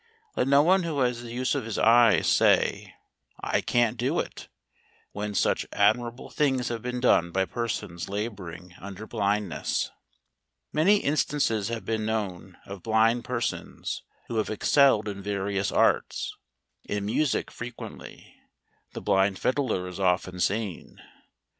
Let 0.35 0.47
no 0.47 0.63
one 0.63 0.81
who 0.81 1.01
has 1.01 1.21
the 1.21 1.31
use 1.31 1.53
of 1.53 1.63
his 1.63 1.77
eyes 1.77 2.25
say," 2.25 2.95
I 3.39 3.61
can't 3.61 3.97
do 3.97 4.17
it;" 4.19 4.47
when 5.11 5.35
such 5.35 5.67
admirable 5.71 6.31
things 6.31 6.69
have 6.69 6.81
been 6.81 6.99
done 6.99 7.29
by 7.29 7.45
persons 7.45 8.09
labouring 8.09 8.73
under 8.79 9.05
blindness. 9.05 9.91
Many 10.73 10.97
instances 11.01 11.67
have 11.67 11.85
been 11.85 12.03
known, 12.03 12.57
of 12.65 12.81
blind 12.81 13.25
persons, 13.25 14.01
who 14.27 14.37
have 14.37 14.49
excelled 14.49 15.07
in 15.07 15.21
various 15.21 15.71
arts; 15.71 16.35
in 16.83 17.05
music 17.05 17.51
frequently: 17.51 18.37
the 18.93 19.01
blind 19.01 19.37
fiddler 19.37 19.87
is 19.87 19.99
often 19.99 20.39
seen. 20.39 20.95
Mr. 20.97 21.03